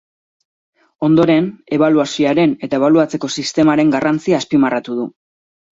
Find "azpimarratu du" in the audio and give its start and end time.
4.45-5.11